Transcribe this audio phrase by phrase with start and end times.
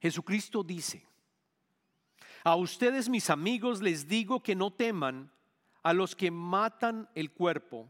[0.00, 1.06] Jesucristo dice,
[2.44, 5.30] a ustedes mis amigos les digo que no teman
[5.82, 7.88] a los que matan el cuerpo,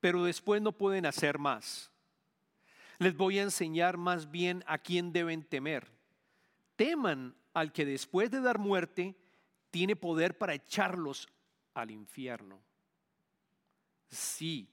[0.00, 1.90] pero después no pueden hacer más.
[2.98, 5.90] Les voy a enseñar más bien a quién deben temer.
[6.76, 9.16] Teman al que después de dar muerte
[9.70, 11.28] tiene poder para echarlos
[11.74, 12.60] al infierno.
[14.08, 14.68] Sí,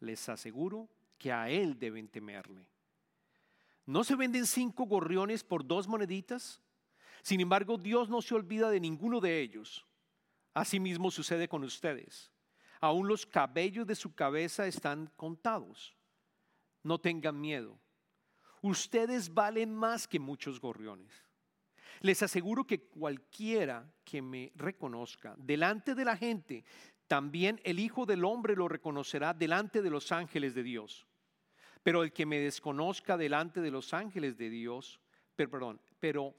[0.00, 0.88] les aseguro
[1.18, 2.66] que a él deben temerle.
[3.86, 6.62] ¿No se venden cinco gorriones por dos moneditas?
[7.22, 9.86] Sin embargo, Dios no se olvida de ninguno de ellos.
[10.54, 12.30] Asimismo sucede con ustedes.
[12.80, 15.96] Aún los cabellos de su cabeza están contados.
[16.82, 17.78] No tengan miedo.
[18.62, 21.12] Ustedes valen más que muchos gorriones.
[22.00, 26.64] Les aseguro que cualquiera que me reconozca delante de la gente,
[27.06, 31.06] también el Hijo del Hombre lo reconocerá delante de los ángeles de Dios.
[31.84, 34.98] Pero el que me desconozca delante de los ángeles de Dios,
[35.36, 36.34] perdón, pero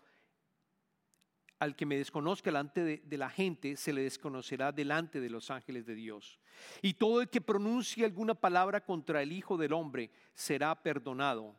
[1.60, 5.50] al que me desconozca delante de, de, la gente, se le desconocerá delante de los
[5.50, 6.38] ángeles de Dios.
[6.82, 11.56] Y todo el que pronuncie alguna palabra contra el Hijo del Hombre será perdonado,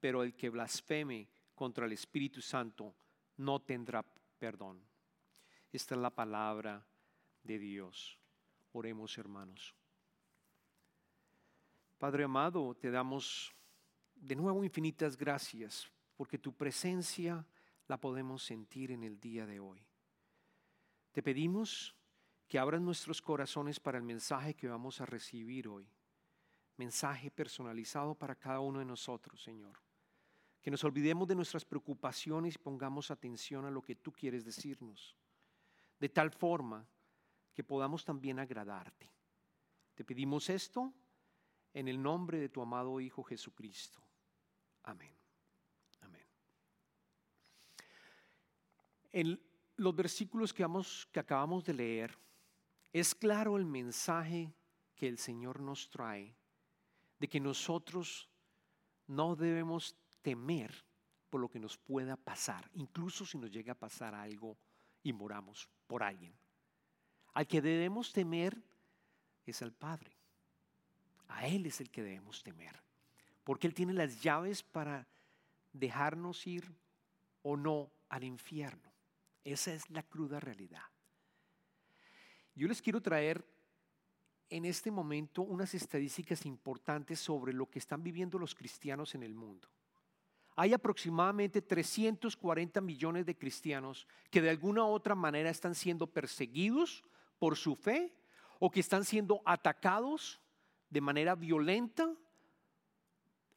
[0.00, 2.96] pero el que blasfeme contra el Espíritu Santo
[3.36, 4.04] no tendrá
[4.38, 4.82] perdón.
[5.72, 6.84] Esta es la palabra
[7.42, 8.18] de Dios.
[8.72, 9.74] Oremos, hermanos.
[11.98, 13.52] Padre amado, te damos
[14.14, 17.44] de nuevo infinitas gracias porque tu presencia
[17.88, 19.84] la podemos sentir en el día de hoy.
[21.10, 21.96] Te pedimos
[22.46, 25.90] que abran nuestros corazones para el mensaje que vamos a recibir hoy.
[26.76, 29.80] Mensaje personalizado para cada uno de nosotros, Señor.
[30.62, 35.16] Que nos olvidemos de nuestras preocupaciones y pongamos atención a lo que tú quieres decirnos.
[35.98, 36.86] De tal forma
[37.52, 39.10] que podamos también agradarte.
[39.96, 40.94] Te pedimos esto
[41.78, 44.02] en el nombre de tu amado Hijo Jesucristo.
[44.82, 45.14] Amén.
[46.00, 46.26] Amén.
[49.12, 49.40] En
[49.76, 52.18] los versículos que, vamos, que acabamos de leer,
[52.92, 54.52] es claro el mensaje
[54.96, 56.34] que el Señor nos trae
[57.20, 58.28] de que nosotros
[59.06, 60.84] no debemos temer
[61.30, 64.58] por lo que nos pueda pasar, incluso si nos llega a pasar algo
[65.04, 66.36] y moramos por alguien.
[67.34, 68.60] Al que debemos temer
[69.46, 70.17] es al Padre.
[71.28, 72.82] A Él es el que debemos temer.
[73.44, 75.06] Porque Él tiene las llaves para
[75.72, 76.64] dejarnos ir
[77.42, 78.92] o no al infierno.
[79.44, 80.82] Esa es la cruda realidad.
[82.54, 83.44] Yo les quiero traer
[84.50, 89.34] en este momento unas estadísticas importantes sobre lo que están viviendo los cristianos en el
[89.34, 89.68] mundo.
[90.56, 97.04] Hay aproximadamente 340 millones de cristianos que de alguna u otra manera están siendo perseguidos
[97.38, 98.12] por su fe
[98.58, 100.40] o que están siendo atacados
[100.90, 102.12] de manera violenta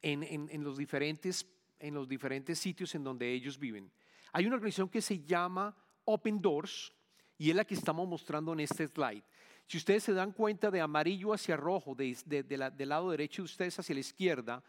[0.02, 1.46] en, los diferentes,
[1.78, 3.90] en los diferentes sitios en donde ellos viven.
[4.32, 6.92] Hay una organización que se llama Open Doors
[7.38, 9.22] y es la que estamos mostrando en este slide.
[9.66, 13.78] Si ustedes se dan cuenta de amarillo hacia rojo, de, del lado derecho de ustedes
[13.78, 14.62] hacia la izquierda,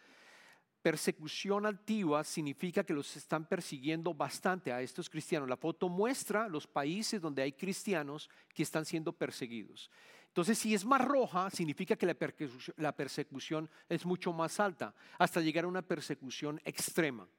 [0.81, 5.50] persecución altiva significa que los están persiguiendo bastante a estos cristianos.
[5.50, 9.90] La foto muestra los países donde hay cristianos que están siendo perseguidos.
[10.34, 15.66] Entonces, si es más roja, significa que la persecución, es mucho más alta, hasta llegar
[15.66, 17.30] a una persecución extrema.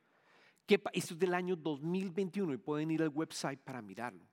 [0.69, 4.25] Esto es del año 2021 y pueden ir al website para mirarlo.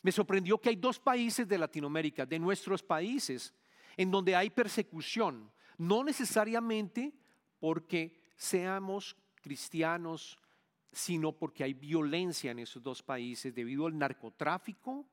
[0.00, 3.52] Me sorprendió que hay dos países de Latinoamérica, de nuestros países,
[3.98, 7.12] en donde hay persecución, no necesariamente
[7.58, 10.38] porque seamos cristianos,
[10.90, 15.06] sino porque hay violencia en esos dos países debido al narcotráfico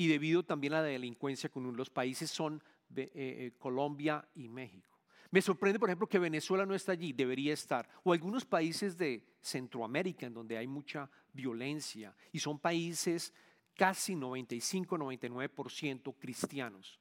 [0.00, 2.62] y debido también a la delincuencia con los países son
[2.96, 4.98] eh, eh, Colombia y México.
[5.30, 9.22] Me sorprende, por ejemplo, que Venezuela no está allí, debería estar, o algunos países de
[9.42, 13.34] Centroamérica en donde hay mucha violencia y son países
[13.74, 16.98] casi 95-99% cristianos.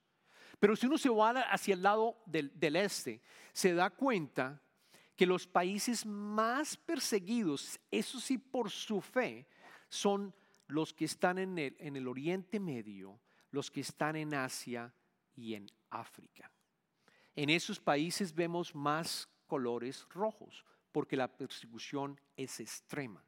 [0.59, 3.21] Pero si uno se va hacia el lado del, del este,
[3.53, 4.61] se da cuenta
[5.15, 9.47] que los países más perseguidos, eso sí por su fe,
[9.87, 10.33] son
[10.69, 13.19] los que están en el, en el Oriente Medio,
[13.51, 14.93] los que están en Asia
[15.35, 16.51] y en África.
[17.35, 23.23] En esos países vemos más colores rojos porque la persecución es extrema.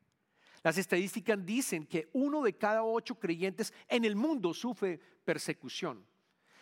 [0.64, 6.06] Las estadísticas dicen que uno de cada ocho creyentes en el mundo sufre persecución.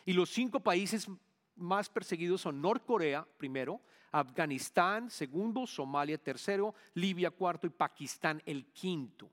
[0.05, 1.07] Y los cinco países
[1.55, 3.81] más perseguidos son Norcorea, primero,
[4.11, 9.29] Afganistán, segundo, Somalia, tercero, Libia, cuarto y Pakistán, el quinto.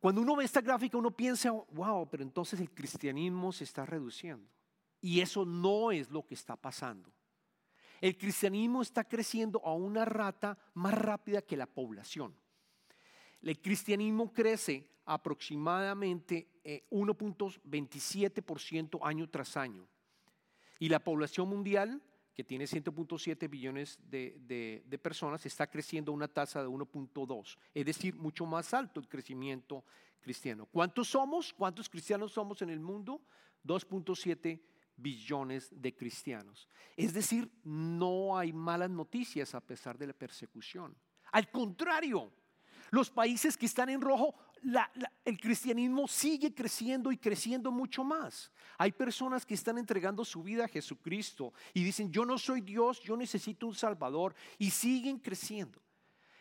[0.00, 4.48] Cuando uno ve esta gráfica, uno piensa, wow, pero entonces el cristianismo se está reduciendo.
[5.00, 7.12] Y eso no es lo que está pasando.
[8.00, 12.34] El cristianismo está creciendo a una rata más rápida que la población.
[13.42, 16.48] el cristianismo crece aproximadamente
[16.90, 19.86] 1.27% eh, año tras año.
[20.78, 22.00] Y la población mundial,
[22.40, 27.84] que tiene 100.7 billones de, de, personas, está creciendo a una tasa de 1.2, es
[27.84, 29.84] decir, mucho más alto el crecimiento
[30.22, 30.64] cristiano.
[30.64, 31.52] ¿Cuántos somos?
[31.52, 33.20] ¿Cuántos cristianos somos en el mundo?
[33.66, 34.58] 2.7
[34.96, 36.66] billones de cristianos.
[36.96, 40.96] Es decir, no hay malas noticias a pesar de la persecución.
[41.32, 42.32] Al contrario,
[42.90, 44.34] los países que están en rojo,
[45.24, 48.50] el cristianismo sigue creciendo y creciendo mucho más.
[48.78, 53.00] Hay personas que están entregando su vida a Jesucristo y dicen, yo no soy Dios,
[53.00, 55.80] yo necesito un Salvador, y siguen creciendo.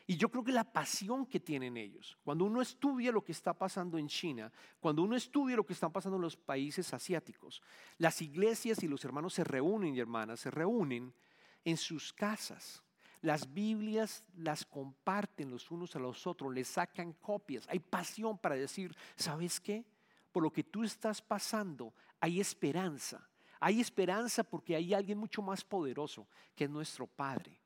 [0.10, 3.54] Y yo creo que la pasión que tienen ellos, cuando uno estudia lo que está
[3.54, 7.62] pasando en China, cuando uno estudia lo que está pasando en los países asiáticos,
[8.00, 11.14] las iglesias y los hermanos se reúnen y hermanas se reúnen
[11.64, 12.82] en sus casas.
[13.22, 17.68] Las Biblias las comparten los unos a los otros, les sacan copias.
[17.68, 19.86] Hay pasión para decir, ¿sabes qué?
[20.32, 23.28] Por lo que tú estás pasando, hay esperanza.
[23.60, 27.60] Hay esperanza porque hay alguien mucho más poderoso que es nuestro Padre.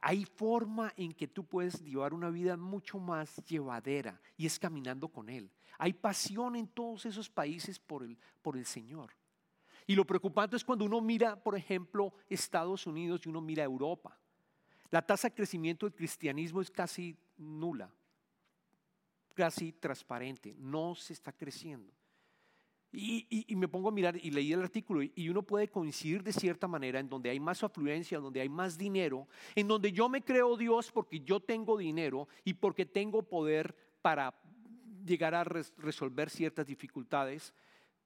[0.00, 5.08] Hay forma en que tú puedes llevar una vida mucho más llevadera y es caminando
[5.08, 5.50] con Él.
[5.76, 9.10] Hay pasión en todos esos países por el, por el Señor.
[9.86, 14.18] Y lo preocupante es cuando uno mira, por ejemplo, Estados Unidos y uno mira Europa.
[14.90, 17.90] La tasa de crecimiento del cristianismo es casi nula,
[19.34, 21.92] casi transparente, no se está creciendo.
[22.90, 26.66] Y, me pongo a mirar y leí el artículo y uno puede coincidir de cierta
[26.66, 30.56] manera en donde hay más afluencia, donde hay más dinero, en donde yo me creo
[30.56, 34.34] Dios porque yo tengo dinero y porque tengo poder para
[35.04, 37.52] llegar a resolver ciertas dificultades,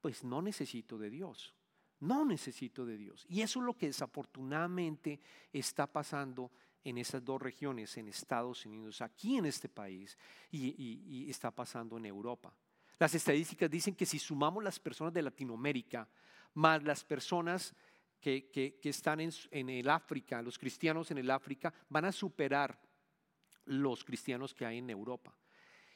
[0.00, 1.54] pues no necesito de Dios.
[2.00, 3.24] No necesito de Dios.
[3.28, 5.20] Y eso es lo que desafortunadamente
[5.52, 6.50] está pasando
[6.84, 10.16] en esas dos regiones, en Estados Unidos, aquí en este país
[10.50, 12.52] y está pasando en Europa.
[12.98, 16.08] Las estadísticas dicen que si sumamos las personas de Latinoamérica
[16.54, 17.74] más las personas
[18.20, 22.78] que, están en, el África, los cristianos en el África, van a superar
[23.64, 25.36] los cristianos que hay en Europa.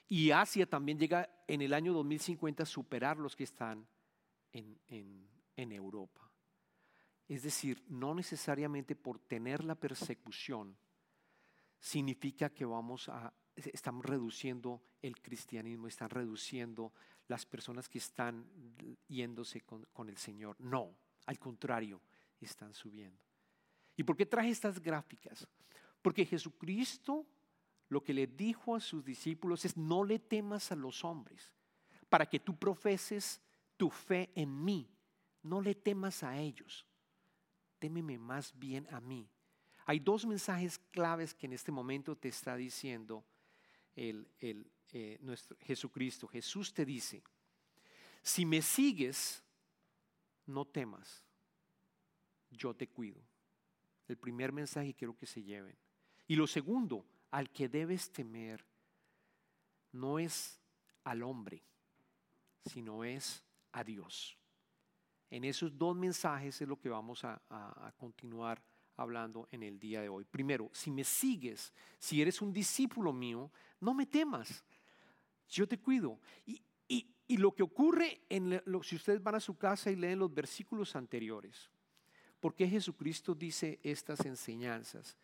[0.09, 3.87] Y Asia también llega en el año 2050 a superar los que están
[4.53, 6.29] en, en Europa.
[7.29, 10.77] Es decir, no necesariamente por tener la persecución
[11.79, 13.33] significa que vamos a
[14.03, 16.93] reduciendo el cristianismo, están reduciendo
[17.29, 18.47] las personas que están
[19.09, 20.57] yéndose con, el Señor.
[20.61, 20.95] No,
[21.27, 22.01] al contrario,
[22.41, 23.23] están subiendo.
[23.97, 25.49] ¿Y por qué traje estas gráficas?
[26.03, 27.27] Porque Jesucristo
[27.89, 31.53] lo que le dijo a sus discípulos es, no le temas a los hombres,
[32.09, 33.41] para que tú profeses
[33.77, 34.91] tu fe en mí.
[35.43, 36.86] No le temas a ellos,
[37.79, 39.29] témeme más bien a mí.
[39.85, 43.25] Hay dos mensajes claves que en este momento te está diciendo
[43.95, 44.29] el,
[44.93, 46.27] eh, nuestro Jesucristo.
[46.27, 47.23] Jesús te dice,
[48.23, 49.43] si me sigues,
[50.47, 51.25] no temas,
[52.51, 53.23] yo te cuido.
[54.09, 55.77] El primer mensaje quiero que se lleven.
[56.27, 58.65] Y lo segundo, al que debes temer
[59.93, 60.61] no es
[61.05, 61.63] al hombre,
[62.65, 64.37] sino es a Dios.
[65.31, 68.63] En esos dos mensajes es lo que vamos a, continuar
[68.97, 70.25] hablando en el día de hoy.
[70.25, 73.51] Primero, si me sigues, si eres un discípulo mío,
[73.81, 74.65] no me temas,
[75.49, 76.21] yo te cuido.
[76.47, 76.63] Y,
[77.39, 81.69] lo que ocurre, en si ustedes van a su casa y leen los versículos anteriores,
[82.39, 85.17] ¿por qué Jesucristo dice estas enseñanzas?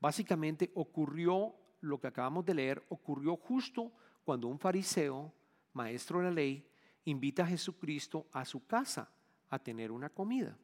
[0.00, 3.92] Básicamente ocurrió lo que acabamos de leer, ocurrió justo
[4.24, 5.34] cuando un fariseo,
[5.74, 6.66] maestro de la ley,
[7.04, 9.12] invita a Jesucristo a su casa
[9.50, 10.56] a tener una comida.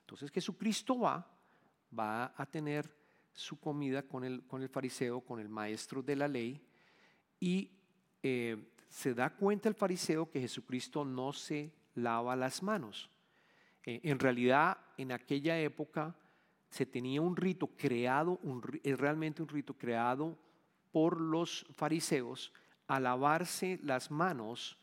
[0.00, 1.36] Entonces Jesucristo va
[1.96, 2.90] va a tener
[3.32, 6.60] su comida con el, con el fariseo, con el maestro de la ley,
[7.38, 7.70] y
[8.22, 13.10] eh, se da cuenta el fariseo que Jesucristo no se lava las manos.
[13.84, 16.16] Eh, en realidad, en aquella época
[16.70, 18.40] se tenía un rito creado,
[18.84, 20.36] realmente un rito creado
[20.90, 22.52] por los fariseos
[22.86, 24.78] a lavarse las manos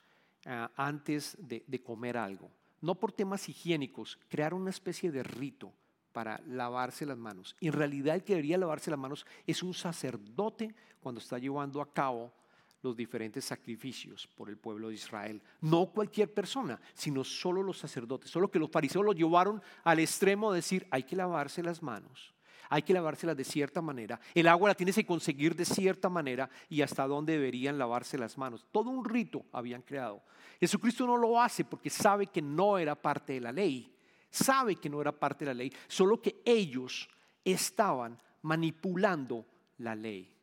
[0.46, 2.50] ah, antes de comer algo.
[2.84, 5.72] No por temas higiénicos, crear una especie de rito
[6.12, 7.56] para lavarse las manos.
[7.62, 11.94] En realidad el que debería lavarse las manos es un sacerdote cuando está llevando a
[11.94, 12.34] cabo
[12.82, 15.42] los diferentes sacrificios por el pueblo de Israel.
[15.62, 18.30] No cualquier persona, sino solo los sacerdotes.
[18.30, 22.33] Solo que los fariseos lo llevaron al extremo de decir, hay que lavarse las manos,
[22.74, 26.50] hay que lavárselas de cierta manera, el agua la tienes que conseguir de cierta manera
[26.70, 28.66] y hasta dónde deberían lavarse las manos.
[28.72, 30.24] Todo un rito habían creado.
[30.60, 33.94] Jesucristo no lo hace porque sabe que no era parte de la ley
[34.34, 37.08] sabe que no era parte de la ley, solo que ellos
[37.46, 39.46] estaban manipulando
[39.78, 40.34] la ley.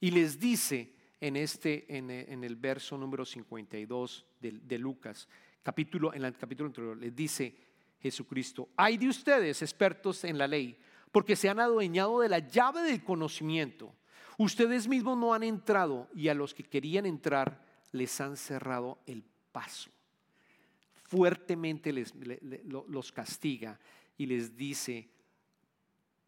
[0.00, 5.28] Y les dice en, este, en, el verso número 52 de, de Lucas,
[5.62, 7.54] capítulo, en el capítulo anterior, les dice
[8.00, 10.76] Jesucristo, hay de ustedes expertos en la ley,
[11.12, 13.94] porque se han adueñado de la llave del conocimiento.
[14.38, 19.22] Ustedes mismos no han entrado y a los que querían entrar les han cerrado el
[19.52, 19.90] paso.
[21.04, 22.14] Fuertemente les,
[22.88, 23.78] los castiga
[24.16, 25.10] y les dice,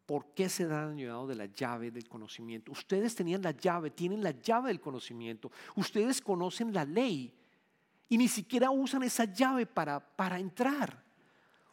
[0.05, 2.71] ¿por qué se han adueñado de la llave del conocimiento?
[2.71, 5.51] Ustedes tenían la llave, tienen la llave del conocimiento.
[5.75, 7.33] Ustedes conocen la ley
[8.07, 11.04] y ni siquiera usan esa llave para, para entrar.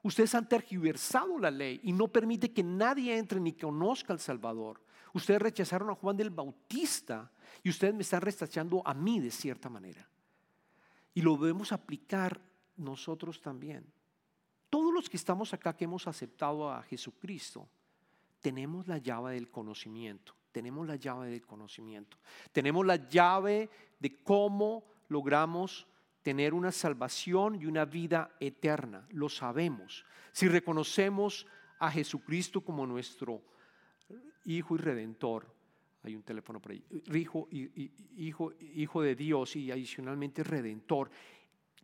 [0.02, 4.80] Ustedes han tergiversado la ley y no permite que nadie entre ni conozca al Salvador.
[5.14, 7.30] Ustedes rechazaron a Juan del Bautista
[7.62, 10.08] y ustedes me están rechazando a mí de cierta manera.
[11.14, 12.40] Y lo debemos aplicar
[12.76, 13.84] nosotros también.
[14.70, 17.68] Todos los que estamos acá que hemos aceptado a Jesucristo,
[18.40, 20.34] tenemos la llave del conocimiento.
[20.50, 22.16] Tenemos la llave del conocimiento.
[22.50, 25.86] Tenemos la llave de cómo logramos
[26.22, 29.06] tener una salvación y una vida eterna.
[29.10, 30.04] Lo sabemos.
[30.32, 31.46] Si reconocemos
[31.78, 33.42] a Jesucristo como nuestro
[34.44, 35.52] Hijo y Redentor,
[36.04, 37.48] hay un teléfono por ahí, hijo,
[38.16, 41.10] hijo, hijo de Dios y adicionalmente Redentor,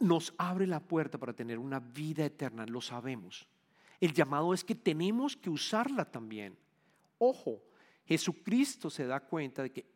[0.01, 3.47] nos abre la puerta para tener una vida eterna, lo sabemos.
[4.01, 6.57] El llamado es que tenemos que usarla también.
[7.19, 7.63] Ojo,
[8.07, 9.87] Jesucristo se da cuenta de que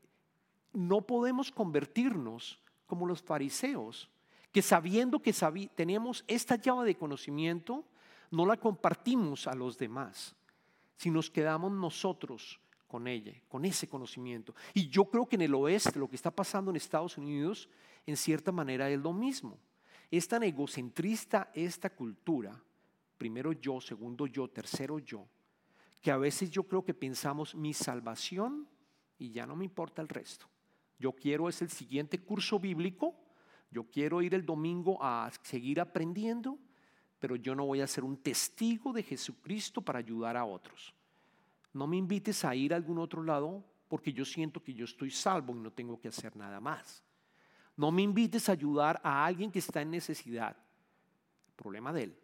[0.73, 4.11] no podemos convertirnos como los fariseos
[4.53, 5.35] que sabiendo que
[5.75, 7.85] teníamos esta llave de conocimiento,
[8.31, 10.37] no la compartimos a los demás,
[10.97, 14.55] si nos quedamos nosotros con ella, con ese conocimiento.
[14.75, 17.69] Y yo creo que en el oeste, lo que está pasando en Estados Unidos,
[18.07, 19.59] en cierta manera es lo mismo.
[20.11, 22.63] Es tan egocentrista esta cultura,
[23.17, 25.27] primero yo, segundo yo, tercero yo,
[26.03, 28.69] que a veces yo creo que pensamos mi salvación
[29.19, 30.47] y ya no me importa el resto.
[30.99, 33.22] Yo quiero es el siguiente curso bíblico
[33.73, 36.59] yo quiero ir el domingo a seguir aprendiendo,
[37.19, 40.95] pero yo no voy a ser un testigo de Jesucristo para ayudar a otros.
[41.73, 45.11] No me invites a ir a algún otro lado porque yo siento que yo estoy
[45.11, 47.03] salvo y no tengo que hacer nada más.
[47.77, 50.57] No me invites a ayudar a alguien que está en necesidad.
[51.57, 52.19] problema de él.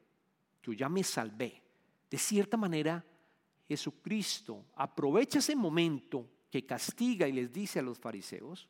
[0.63, 1.63] Yo ya me salvé.
[2.11, 3.05] De cierta manera,
[3.67, 8.69] Jesucristo aprovecha ese momento que castiga y les dice a los fariseos.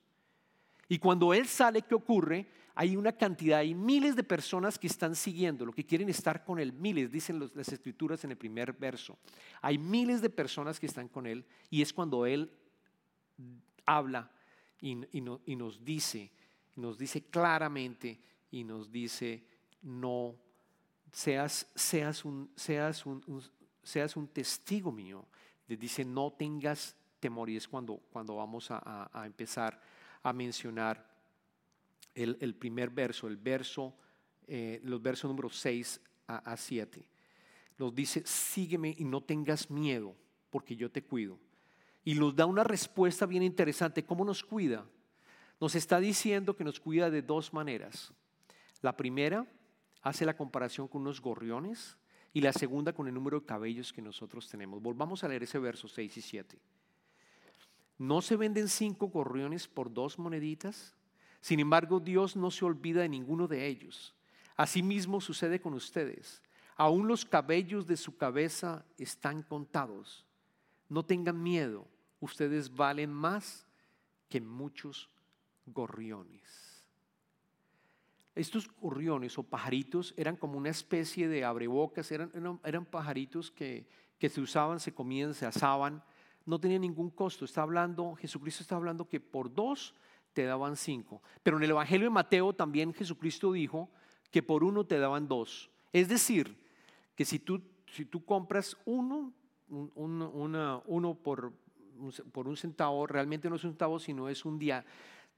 [0.89, 2.47] Y cuando Él sale, ¿qué ocurre?
[2.81, 6.61] hay una cantidad, hay miles de personas que están siguiendo, lo que quieren estar con
[6.61, 9.19] Él, miles, dicen las escrituras en el primer verso.
[9.63, 12.53] Hay miles de personas que están con Él y es cuando Él
[13.85, 14.31] habla
[14.81, 16.31] y, nos dice,
[16.77, 18.21] nos dice claramente
[18.53, 19.45] y nos dice,
[19.83, 20.37] no,
[21.11, 23.43] seas, seas, un, seas, un,
[23.83, 25.27] seas un testigo mío.
[25.67, 29.81] Les dice, no tengas temor y es cuando, cuando vamos a, a empezar
[30.29, 31.09] a mencionar
[32.15, 33.95] el, primer verso, el verso,
[34.47, 37.09] eh, los versos número 6 a, 7.
[37.79, 40.17] Nos dice, sígueme y no tengas miedo,
[40.51, 41.39] porque yo te cuido.
[42.05, 44.05] Y nos da una respuesta bien interesante.
[44.05, 44.85] ¿Cómo nos cuida?
[45.61, 48.13] Nos está diciendo que nos cuida de dos maneras.
[48.83, 49.47] La primera
[50.03, 51.97] hace la comparación con unos gorriones
[52.33, 54.83] y la segunda con el número de cabellos que nosotros tenemos.
[54.83, 56.59] Volvamos a leer ese verso 6 y 7.
[57.99, 60.95] ¿No se venden cinco gorriones por dos moneditas?
[61.41, 64.15] Sin embargo, Dios no se olvida de ninguno de ellos.
[64.57, 66.43] Asimismo sucede con ustedes.
[66.77, 70.25] Aún los cabellos de su cabeza están contados.
[70.89, 71.87] No tengan miedo,
[72.21, 73.67] ustedes valen más
[74.29, 75.09] que muchos
[75.67, 76.85] gorriones.
[78.35, 83.89] Estos gorriones o pajaritos eran como una especie de abrebocas, eran, pajaritos que,
[84.21, 86.05] que se usaban, se comían, se asaban,
[86.49, 87.45] no tenían ningún costo.
[87.45, 89.95] Está hablando, Jesucristo está hablando que por dos
[90.33, 91.23] te daban cinco.
[91.43, 93.91] Pero en el Evangelio de Mateo también Jesucristo dijo
[94.31, 95.71] que por uno te daban dos.
[95.93, 96.57] Es decir,
[97.15, 97.61] que si tú,
[97.93, 99.35] si tú compras uno,
[99.69, 101.53] uno por,
[102.33, 104.87] por un centavo, realmente no es un centavo, sino es un día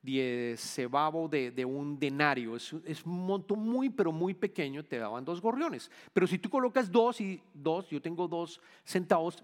[0.02, 2.56] diezebavo de, de un denario.
[2.56, 5.90] Es, es, un monto muy, pero muy pequeño, te daban dos gorriones.
[6.12, 9.42] Pero si tú colocas dos y dos, yo tengo dos centavos,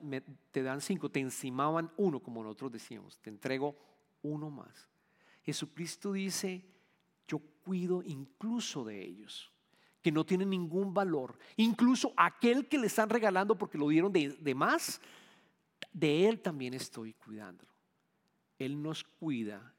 [0.51, 3.77] te dan cinco, te encimaban uno, como nosotros decíamos, te entrego
[4.23, 4.89] uno más.
[5.43, 6.65] Jesucristo dice,
[7.29, 9.53] yo cuido incluso de ellos,
[10.03, 11.39] que no tienen ningún valor.
[11.57, 15.01] Incluso aquel que le están regalando porque lo dieron de, más,
[15.93, 17.71] de él también estoy cuidándolo.
[18.59, 19.75] Él nos cuida,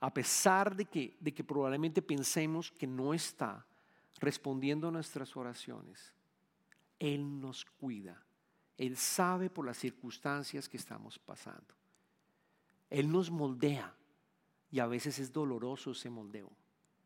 [0.00, 3.66] a pesar de que, de que probablemente pensemos que no está
[4.20, 6.12] respondiendo a nuestras oraciones.
[6.98, 8.22] Él nos cuida.
[8.76, 11.74] Él sabe por las circunstancias que estamos pasando.
[12.90, 13.94] Él nos moldea.
[14.70, 16.52] y a veces es doloroso ese moldeo,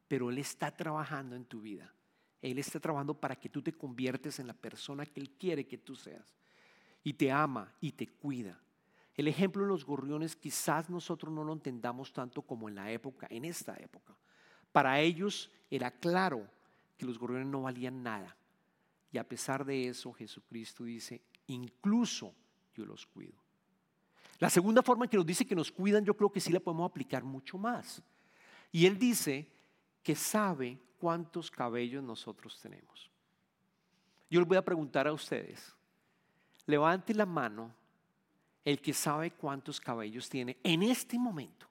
[0.09, 1.95] pero Él está trabajando en tu vida.
[2.43, 5.79] Él está trabajando para que tú te conviertes en la persona que Él quiere que
[5.79, 6.35] tú seas.
[7.05, 8.59] Y te ama y te cuida.
[9.17, 13.27] El ejemplo de los gorriones quizás nosotros no lo entendamos tanto como en la época,
[13.31, 14.15] en esta época.
[14.73, 16.47] Para ellos era claro
[16.97, 18.37] que los gorriones no valían nada.
[19.13, 22.35] Y a pesar de eso, Jesucristo dice, incluso
[22.75, 23.39] yo los cuido.
[24.39, 26.61] La segunda forma en que nos dice que nos cuidan, yo creo que sí la
[26.61, 28.03] podemos aplicar mucho más.
[28.73, 29.47] Y Él dice
[30.03, 33.11] que sabe cuántos cabellos nosotros tenemos.
[34.31, 35.75] Yo les voy a preguntar a ustedes,
[36.67, 37.75] levante la mano
[38.65, 41.67] el que sabe cuántos cabellos tiene en este momento.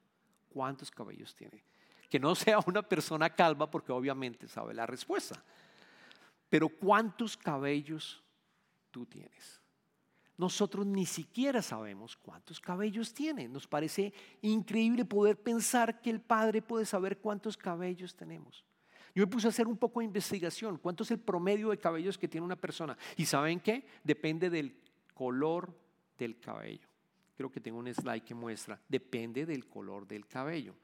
[0.49, 1.63] ¿Cuántos cabellos tiene?
[2.09, 5.43] Que no sea una persona calva porque obviamente sabe la respuesta.
[6.49, 8.23] Pero ¿cuántos cabellos
[8.89, 9.61] tú tienes?
[10.37, 13.47] Nosotros ni siquiera sabemos cuántos cabellos tiene.
[13.47, 18.63] Nos parece increíble poder pensar que el Padre puede saber cuántos cabellos tenemos.
[19.13, 20.77] Yo me puse a hacer un poco de investigación.
[20.77, 22.97] ¿Cuánto es el promedio de cabellos que tiene una persona?
[23.17, 23.85] ¿Y saben qué?
[24.03, 24.79] Depende del
[25.13, 25.75] color
[26.19, 26.87] del cabello.
[27.35, 28.79] Creo que tengo un slide que muestra.
[28.87, 30.75] Depende del color del cabello.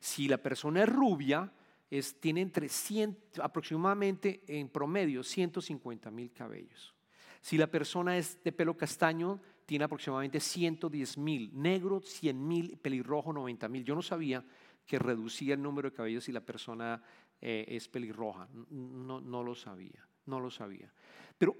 [0.00, 1.52] Si la persona es rubia,
[1.90, 6.94] es, tiene entre 100, aproximadamente en promedio 150 mil cabellos.
[7.40, 11.50] Si la persona es de pelo castaño, tiene aproximadamente 110 mil.
[11.52, 12.78] Negro, 100 mil.
[12.78, 13.84] Pelirrojo, 90 mil.
[13.84, 14.44] Yo no sabía
[14.86, 17.02] que reducía el número de cabellos si la persona
[17.40, 18.48] eh, es pelirroja.
[18.70, 20.92] No, no lo sabía, no lo sabía.
[21.36, 21.56] Pero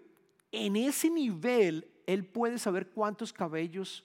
[0.53, 4.05] en ese nivel, él puede saber cuántos cabellos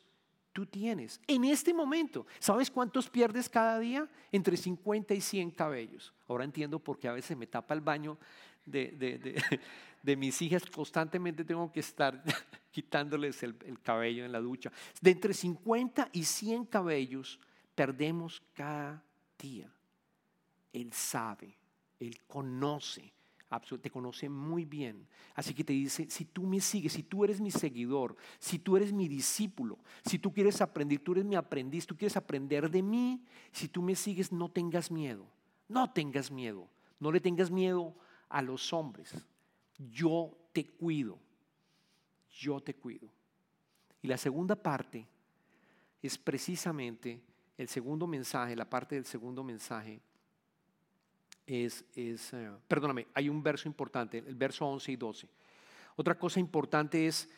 [0.52, 1.20] tú tienes.
[1.28, 4.08] En este momento, ¿sabes cuántos pierdes cada día?
[4.32, 6.14] Entre 50 y 100 cabellos.
[6.28, 8.18] Ahora entiendo por qué a veces me tapa el baño
[8.66, 9.42] de,
[10.02, 10.66] de, mis hijas.
[10.66, 12.24] Constantemente tengo que estar
[12.72, 14.72] quitándoles el, el cabello en la ducha.
[15.02, 17.40] De entre 50 y 100 cabellos
[17.74, 19.04] perdemos cada
[19.40, 19.72] día.
[20.72, 21.58] Él sabe
[22.04, 23.14] él conoce,
[23.60, 25.08] te conoce muy bien.
[25.36, 28.78] Así que te dice, si tú me sigues, si tú eres mi seguidor, si tú
[28.78, 32.82] eres mi discípulo, si tú quieres aprender, tú eres mi aprendiz, tú quieres aprender de
[32.82, 35.26] mí, si tú me sigues, no tengas miedo,
[35.68, 36.68] no tengas miedo,
[37.00, 37.96] no le tengas miedo
[38.30, 39.14] a los hombres.
[39.78, 41.20] Yo te cuido,
[42.32, 43.10] yo te cuido.
[44.02, 45.08] Y la segunda parte
[46.02, 47.22] es precisamente
[47.58, 50.02] el segundo mensaje, la parte del segundo mensaje
[51.46, 55.30] es, eh, perdóname, hay un verso importante, el verso 11 y 12.
[55.96, 57.30] Otra cosa importante es,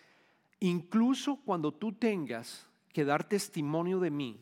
[0.59, 4.39] incluso cuando tú tengas que dar testimonio de mí,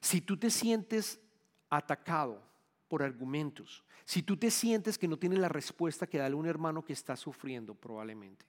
[0.00, 1.20] si tú te sientes
[1.68, 2.42] atacado
[2.88, 6.84] por argumentos, si tú te sientes que no tienes la respuesta que da un hermano
[6.84, 8.46] que está sufriendo probablemente,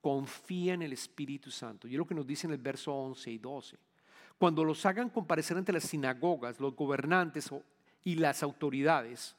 [0.00, 1.88] confía en el Espíritu Santo.
[1.88, 3.78] Y es lo que nos dice en el verso 11 y 12.
[4.38, 7.62] Cuando los hagan comparecer ante las sinagogas, los gobernantes o
[8.04, 9.36] y las autoridades,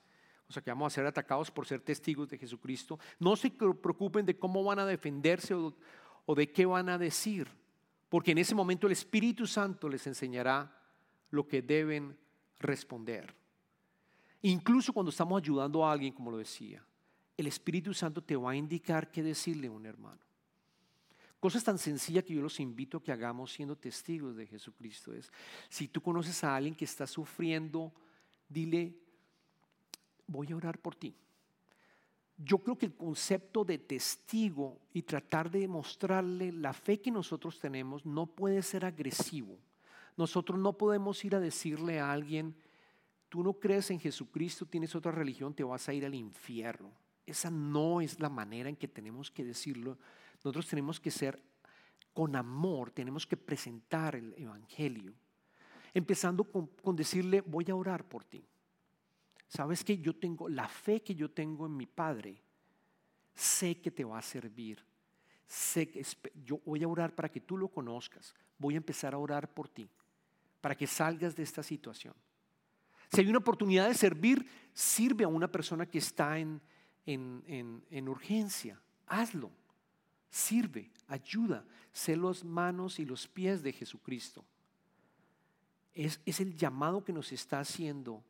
[0.47, 4.25] o sea que vamos a ser atacados por ser testigos de Jesucristo, no se preocupen
[4.25, 7.47] de cómo van a defenderse o, de qué van a decir,
[8.09, 10.79] porque en ese momento el Espíritu Santo les enseñará
[11.31, 12.15] lo que deben
[12.59, 13.33] responder.
[14.43, 16.83] Incluso cuando estamos ayudando a alguien, como lo decía,
[17.35, 20.19] el Espíritu Santo te va a indicar qué decirle a un hermano.
[21.39, 25.29] Cosas tan sencillas que yo los invito a que hagamos siendo testigos de Jesucristo es,
[25.67, 27.91] si tú conoces a alguien que está sufriendo
[28.53, 28.93] dile,
[30.27, 31.15] voy a orar por ti.
[32.37, 37.59] Yo creo que el concepto de testigo y tratar de demostrarle la fe que nosotros
[37.59, 39.57] tenemos no puede ser agresivo.
[40.17, 42.55] Nosotros no podemos ir a decirle a alguien,
[43.29, 46.91] tú no crees en Jesucristo, tienes otra religión, te vas a ir al infierno.
[47.25, 49.97] Esa no es la manera en que tenemos que decirlo.
[50.35, 51.39] Nosotros tenemos que ser
[52.13, 55.13] con amor, tenemos que presentar el Evangelio
[55.93, 58.45] empezando con, decirle, voy a orar por ti.
[59.47, 62.41] Sabes que yo tengo la fe que yo tengo en mi Padre,
[63.35, 64.83] sé que te va a servir.
[65.45, 66.03] Sé que
[66.43, 68.33] yo voy a orar para que tú lo conozcas.
[68.57, 69.87] Voy a empezar a orar por ti,
[70.61, 72.15] para que salgas de esta situación.
[73.11, 76.59] Si hay una oportunidad de servir, sirve a una persona que está en,
[77.05, 78.81] en urgencia.
[79.05, 79.51] Hazlo.
[80.31, 81.63] Sirve, ayuda.
[81.91, 84.43] Sé los manos y los pies de Jesucristo.
[85.93, 88.23] Es, el llamado que nos está haciendo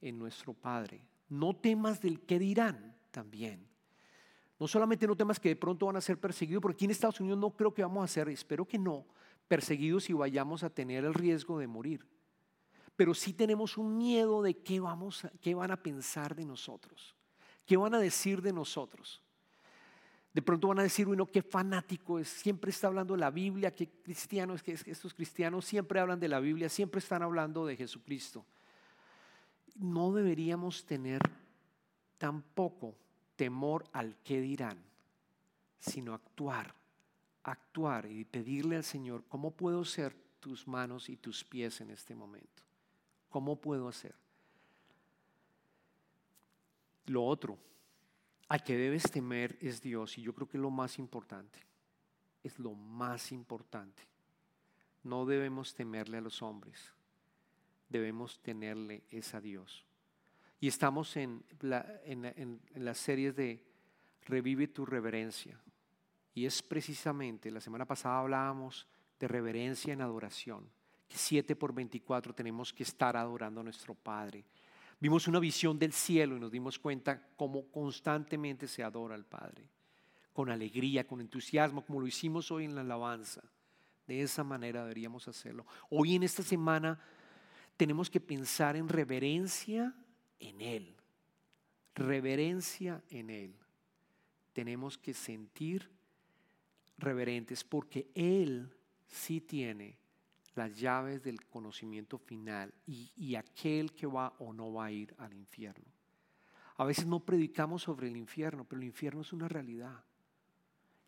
[0.00, 1.02] en nuestro Padre.
[1.28, 3.66] No temas del que dirán también.
[4.58, 7.20] No solamente no temas que de pronto van a ser perseguidos, porque aquí en Estados
[7.20, 9.06] Unidos no creo que vamos a ser, espero que no,
[9.48, 12.06] perseguidos y vayamos a tener el riesgo de morir.
[12.96, 17.14] Pero sí tenemos un miedo de qué, vamos qué van a pensar de nosotros,
[17.66, 19.22] qué van a decir de nosotros.
[20.36, 23.74] De pronto van a decir, uno, qué fanático es, siempre está hablando de la Biblia,
[23.74, 27.74] qué cristiano es que estos cristianos siempre hablan de la Biblia, siempre están hablando de
[27.74, 28.44] Jesucristo.
[29.76, 31.22] No deberíamos tener
[32.18, 32.94] tampoco
[33.34, 34.76] temor al que dirán,
[35.80, 36.74] sino actuar,
[37.42, 42.14] actuar y pedirle al Señor, ¿cómo puedo ser tus manos y tus pies en este
[42.14, 42.62] momento?
[43.30, 44.14] ¿Cómo puedo hacer?
[47.06, 47.56] Lo otro,
[48.48, 51.58] al que debes temer es Dios y yo creo que es lo más importante.
[52.42, 54.02] Es lo más importante.
[55.02, 56.92] No debemos temerle a los hombres,
[57.88, 59.84] debemos tenerle es a Dios.
[60.60, 63.62] Y estamos en, en las series de
[64.26, 65.60] Revive tu reverencia.
[66.34, 68.86] Y es precisamente, la semana pasada hablábamos
[69.18, 70.68] de reverencia en adoración,
[71.08, 74.44] que 7 por 24 tenemos que estar adorando a nuestro Padre
[74.98, 79.68] Vimos una visión del cielo y nos dimos cuenta cómo constantemente se adora al Padre,
[80.32, 83.42] con alegría, con entusiasmo, como lo hicimos hoy en la alabanza.
[84.06, 85.66] De esa manera deberíamos hacerlo.
[85.90, 86.98] Hoy en esta semana
[87.76, 89.94] tenemos que pensar en reverencia
[90.38, 90.96] en Él.
[91.94, 93.54] Reverencia en Él.
[94.52, 95.90] Tenemos que sentir
[96.96, 98.72] reverentes porque Él
[99.06, 99.98] sí tiene
[100.56, 105.34] las llaves del conocimiento final y, aquel que va o no va a ir al
[105.34, 105.84] infierno.
[106.78, 110.02] A veces no predicamos sobre el infierno, pero el infierno es una realidad.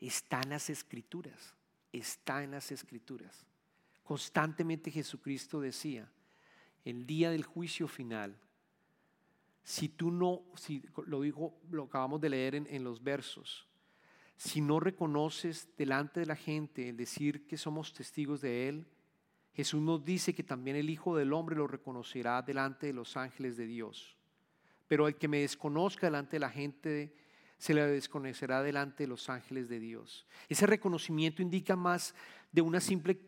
[0.00, 1.54] Está en las escrituras,
[1.92, 3.46] está en las escrituras.
[4.04, 6.10] Constantemente Jesucristo decía,
[6.84, 8.38] el día del juicio final,
[9.62, 13.66] si tú no, si, lo dijo, lo acabamos de leer en, en los versos,
[14.36, 18.86] si no reconoces delante de la gente el decir que somos testigos de Él,
[19.58, 23.56] Jesús nos dice que también el Hijo del Hombre lo reconocerá delante de los ángeles
[23.56, 24.16] de Dios.
[24.86, 27.12] Pero el que me desconozca delante de la gente,
[27.56, 30.28] se le desconocerá delante de los ángeles de Dios.
[30.48, 32.14] Ese reconocimiento indica más
[32.52, 33.18] de una, simple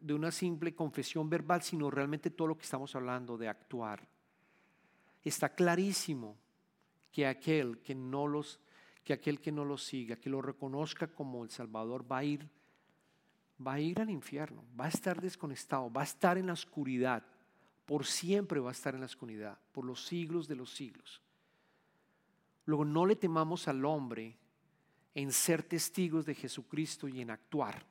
[0.00, 4.08] de una simple confesión verbal, sino realmente todo lo que estamos hablando de actuar.
[5.22, 6.36] Está clarísimo
[7.12, 8.58] que aquel que no los
[9.04, 12.50] que aquel que no los siga, que lo reconozca como el Salvador, va a ir
[13.66, 17.24] va a ir al infierno, va a estar desconectado, va a estar en la oscuridad,
[17.84, 21.22] por siempre va a estar en la oscuridad, por los siglos de los siglos.
[22.64, 24.36] Luego no le temamos al hombre
[25.14, 27.84] en ser testigos de Jesucristo y en actuar.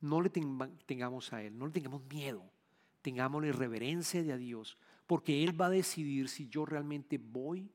[0.00, 2.42] No le tengamos a Él, no le tengamos miedo,
[3.02, 7.70] tengámosle reverencia de a Dios, porque Él va a decidir si yo realmente voy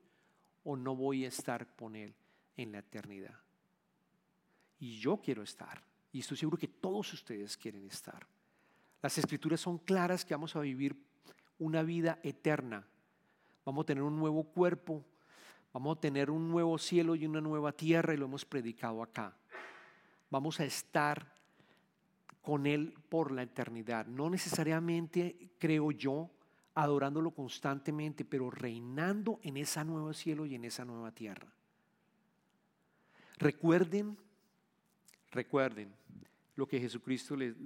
[0.64, 2.14] o no voy a estar con Él
[2.56, 3.38] en la eternidad.
[4.78, 5.82] Y yo quiero estar.
[6.12, 8.26] Y estoy seguro que todos ustedes quieren estar.
[9.00, 10.94] Las escrituras son claras que vamos a vivir
[11.58, 12.86] una vida eterna.
[13.64, 15.04] Vamos a tener un nuevo cuerpo,
[15.72, 19.34] vamos a tener un nuevo cielo y una nueva tierra y lo hemos predicado acá.
[20.30, 21.34] Vamos a estar
[22.42, 24.06] con Él por la eternidad.
[24.06, 26.30] No necesariamente, creo yo,
[26.74, 31.48] adorándolo constantemente, pero reinando en ese nuevo cielo y en esa nueva tierra.
[33.38, 34.18] Recuerden
[35.32, 35.90] Recuerden
[36.56, 37.56] lo que Jesucristo les,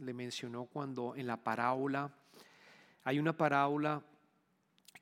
[0.00, 2.12] mencionó cuando en la parábola,
[3.04, 4.02] hay una parábola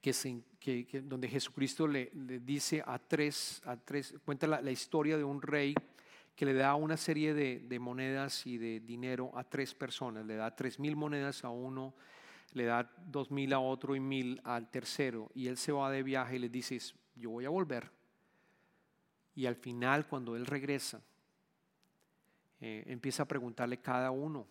[0.02, 5.74] que, donde Jesucristo le, dice a tres, a tres cuenta la, historia de un rey
[6.36, 10.26] que le da una serie de, de, monedas y de dinero a tres personas.
[10.26, 11.94] Le da tres mil monedas a uno,
[12.52, 15.30] le da dos mil a otro y mil al tercero.
[15.34, 16.78] Y él se va de viaje y le dice,
[17.16, 17.90] yo voy a volver.
[19.34, 21.00] Y al final, cuando él regresa,
[22.66, 24.46] eh, empieza a preguntarle cada uno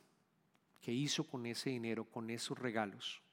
[0.79, 3.23] qué hizo con ese dinero, con esos regalos.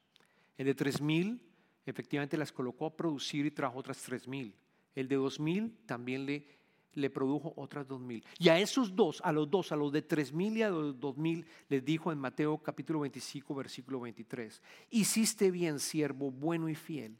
[0.57, 1.39] El de tres mil,
[1.85, 4.55] efectivamente las colocó a producir y trajo otras tres mil.
[4.95, 6.47] El de dos mil también le,
[6.95, 8.25] le produjo otras dos mil.
[8.39, 10.99] Y a esos dos, a los dos, a los de tres mil y a los
[10.99, 16.73] dos mil, les dijo en Mateo capítulo 25, versículo 23, hiciste bien, siervo bueno y
[16.73, 17.15] fiel.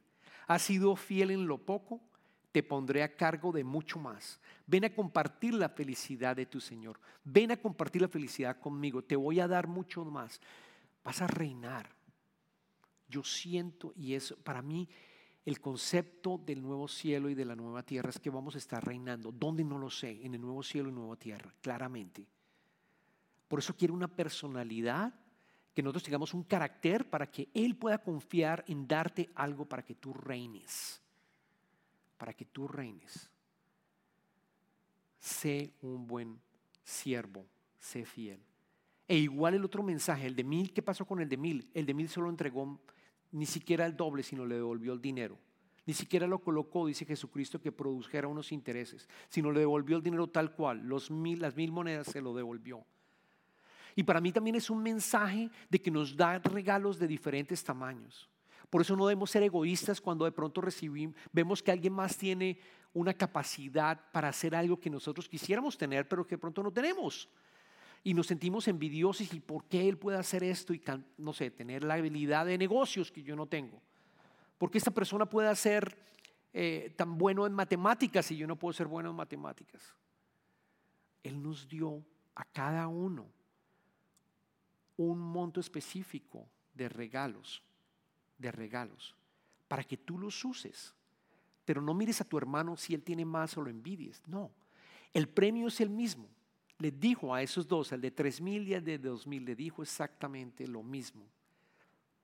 [0.47, 2.01] Has sido fiel en lo poco,
[2.51, 4.39] te pondré a cargo de mucho más.
[4.67, 6.99] Ven a compartir la felicidad de tu Señor.
[7.23, 9.03] Ven a compartir la felicidad conmigo.
[9.03, 10.41] Te voy a dar mucho más.
[11.03, 11.89] Vas a reinar.
[13.07, 14.87] Yo siento, y es para mí
[15.45, 18.85] el concepto del nuevo cielo y de la nueva tierra es que vamos a estar
[18.85, 19.31] reinando.
[19.31, 20.19] ¿Dónde no lo sé?
[20.23, 22.25] En el nuevo cielo y nueva tierra, claramente.
[23.47, 25.13] Por eso quiero una personalidad,
[25.73, 29.95] que nosotros tengamos un carácter para que Él pueda confiar en darte algo para que
[29.95, 31.01] tú reines
[32.21, 33.31] para que tú reines.
[35.17, 36.39] Sé un buen
[36.83, 37.47] siervo,
[37.79, 38.39] sé fiel.
[39.07, 41.67] E igual el otro mensaje, el de mil, ¿qué pasó con el de mil?
[41.73, 42.79] El de mil solo entregó
[43.31, 45.39] ni siquiera el doble, sino le devolvió el dinero.
[45.87, 50.27] Ni siquiera lo colocó, dice Jesucristo, que produjera unos intereses, sino le devolvió el dinero
[50.27, 50.77] tal cual.
[50.87, 52.85] Los mil, las mil monedas se lo devolvió.
[53.95, 58.29] Y para mí también es un mensaje de que nos da regalos de diferentes tamaños.
[58.71, 62.57] Por eso no debemos ser egoístas cuando de pronto recibimos, vemos que alguien más tiene
[62.93, 67.27] una capacidad para hacer algo que nosotros quisiéramos tener, pero que de pronto no tenemos.
[68.01, 70.81] Y nos sentimos envidiosos y por qué él puede hacer esto y,
[71.17, 73.81] no sé, tener la habilidad de negocios que yo no tengo.
[74.57, 75.97] ¿Por qué esta persona puede ser
[76.53, 79.83] eh, tan bueno en matemáticas y yo no puedo ser bueno en matemáticas?
[81.23, 82.05] Él nos dio
[82.35, 83.27] a cada uno
[84.95, 87.61] un monto específico de regalos,
[88.41, 89.15] de regalos,
[89.67, 90.93] para que tú los uses.
[91.63, 94.21] Pero no mires a tu hermano si él tiene más o lo envidies.
[94.27, 94.51] No,
[95.13, 96.27] el premio es el mismo.
[96.79, 99.55] Le dijo a esos dos, el de tres mil y el de dos mil, le
[99.55, 101.23] dijo exactamente lo mismo.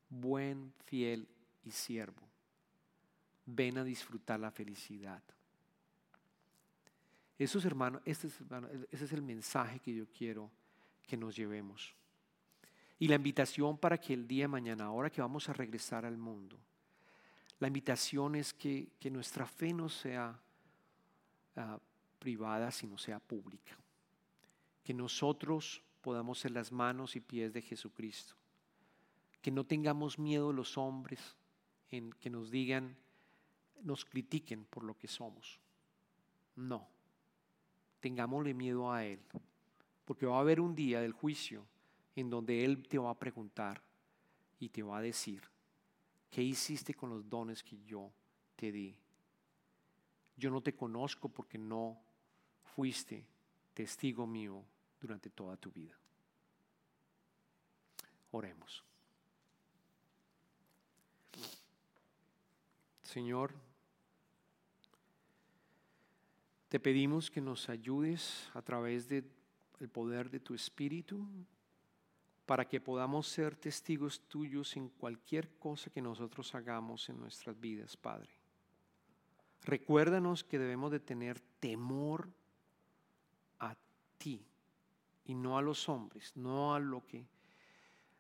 [0.09, 1.27] Buen, fiel
[1.63, 2.27] y siervo.
[3.45, 5.21] Ven a disfrutar la felicidad.
[7.37, 8.41] Esos hermanos, este es,
[8.89, 10.49] ese es el mensaje que yo quiero
[11.05, 11.93] que nos llevemos.
[12.99, 16.17] Y la invitación para que el día de mañana, ahora que vamos a regresar al
[16.17, 16.57] mundo,
[17.59, 20.39] la invitación es que, nuestra fe no sea
[21.55, 21.79] ah,
[22.19, 23.77] privada, sino sea pública.
[24.83, 28.35] Que nosotros podamos ser las manos y pies de Jesucristo.
[29.41, 31.35] Que no tengamos miedo los hombres
[31.89, 32.95] en que nos digan,
[33.81, 35.59] nos critiquen por lo que somos.
[36.55, 36.87] No,
[37.99, 39.19] tengámosle miedo a Él,
[40.05, 41.65] porque va a haber un día del juicio
[42.17, 43.79] en donde Él te va a preguntar
[44.59, 45.43] y te va a decir,
[46.31, 48.11] ¿qué hiciste con los dones que yo
[48.55, 48.97] te di?
[50.35, 52.01] Yo no te conozco porque no
[52.75, 53.23] fuiste
[53.75, 54.63] testigo mío
[54.99, 55.95] durante toda tu vida.
[58.31, 58.83] Oremos.
[63.03, 63.53] Señor,
[66.67, 69.29] te pedimos que nos ayudes a través del
[69.91, 71.27] poder de tu Espíritu
[72.47, 77.97] para que podamos ser testigos tuyos en cualquier cosa que nosotros hagamos en nuestras vidas,
[77.97, 78.29] Padre.
[79.65, 82.29] Recuérdanos que debemos de tener temor
[83.59, 83.75] a
[84.17, 84.47] ti
[85.25, 87.27] y no a los hombres, no a lo que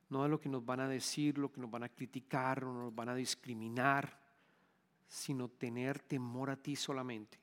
[0.09, 2.73] no a lo que nos van a decir, lo que nos van a criticar o
[2.73, 4.19] nos van a discriminar,
[5.07, 7.39] sino tener temor a ti solamente.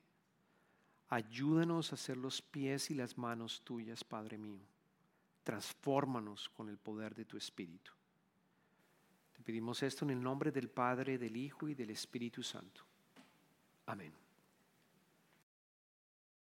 [1.09, 4.74] Ayúdanos a ser los pies y las manos tuyas, Padre mío
[5.45, 7.93] transfórmanos con el poder de tu Espíritu.
[9.33, 12.83] Te pedimos esto en el nombre del Padre, del Hijo y del Espíritu Santo.
[13.87, 14.24] Amén.